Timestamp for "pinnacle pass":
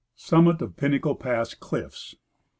0.77-1.53